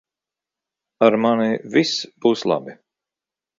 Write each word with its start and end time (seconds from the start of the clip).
Ar 1.09 1.17
mani 1.27 1.51
viss 1.77 1.93
būs 2.25 2.45
labi. 2.53 2.77